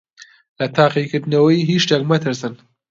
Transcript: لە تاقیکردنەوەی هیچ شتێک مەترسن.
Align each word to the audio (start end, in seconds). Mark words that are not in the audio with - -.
لە 0.59 0.67
تاقیکردنەوەی 0.77 1.67
هیچ 1.69 1.81
شتێک 1.85 2.01
مەترسن. 2.11 2.53